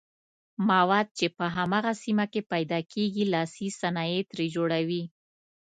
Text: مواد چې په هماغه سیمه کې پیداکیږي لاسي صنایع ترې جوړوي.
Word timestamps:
مواد 0.69 1.07
چې 1.17 1.27
په 1.37 1.45
هماغه 1.55 1.93
سیمه 2.03 2.25
کې 2.33 2.41
پیداکیږي 2.51 3.25
لاسي 3.33 3.67
صنایع 3.79 4.21
ترې 4.31 4.47
جوړوي. 4.55 5.03